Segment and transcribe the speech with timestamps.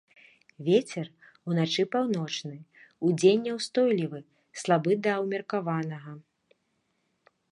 [0.67, 1.05] Вецер
[1.51, 2.55] уначы паўночны,
[3.09, 4.19] удзень няўстойлівы
[4.63, 6.11] слабы да ўмеркаванага.